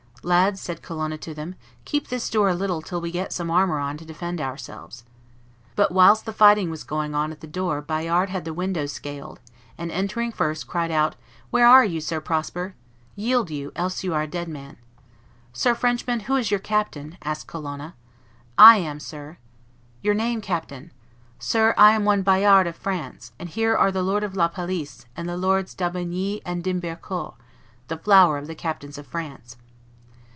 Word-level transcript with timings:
"Lads," 0.23 0.61
said 0.61 0.83
Colonna 0.83 1.17
to 1.17 1.33
them, 1.33 1.55
"keep 1.83 2.09
this 2.09 2.29
door 2.29 2.47
a 2.49 2.53
little 2.53 2.83
till 2.83 3.01
we 3.01 3.09
get 3.09 3.33
some 3.33 3.49
armor 3.49 3.79
on 3.79 3.97
to 3.97 4.05
defend 4.05 4.39
ourselves." 4.39 5.03
But 5.75 5.91
whilst 5.91 6.27
the 6.27 6.31
fight 6.31 6.63
was 6.69 6.83
going 6.83 7.15
on 7.15 7.31
at 7.31 7.39
the 7.39 7.47
door 7.47 7.81
Bayard 7.81 8.29
had 8.29 8.45
the 8.45 8.53
windows 8.53 8.91
scaled, 8.93 9.39
and, 9.79 9.91
entering 9.91 10.31
first, 10.31 10.67
cried 10.67 10.91
out, 10.91 11.15
"Where 11.49 11.65
are 11.65 11.83
you, 11.83 11.99
Sir 11.99 12.21
Prosper? 12.21 12.75
Yield 13.15 13.49
you; 13.49 13.71
else 13.75 14.03
you 14.03 14.13
are 14.13 14.21
a 14.21 14.27
dead 14.27 14.47
man." 14.47 14.77
"Sir 15.53 15.73
Frenchman, 15.73 16.19
who 16.19 16.35
is 16.35 16.51
your 16.51 16.59
captain?" 16.59 17.17
asked 17.23 17.47
Colonna. 17.47 17.95
"I 18.59 18.77
am, 18.77 18.99
sir." 18.99 19.39
"Your 20.03 20.13
name, 20.13 20.39
captain?" 20.39 20.91
"Sir, 21.39 21.73
I 21.79 21.93
am 21.93 22.05
one 22.05 22.21
Bayard 22.21 22.67
of 22.67 22.75
France, 22.75 23.31
and 23.39 23.49
here 23.49 23.75
are 23.75 23.91
the 23.91 24.03
Lord 24.03 24.23
of 24.23 24.35
La 24.35 24.49
Palice, 24.49 25.07
and 25.17 25.27
the 25.27 25.35
Lords 25.35 25.73
d'Aubigny 25.73 26.41
and 26.45 26.63
d'Himbercourt, 26.63 27.33
the 27.87 27.97
flower 27.97 28.37
of 28.37 28.45
the 28.45 28.53
captains 28.53 28.99
of 28.99 29.07
France." 29.07 29.55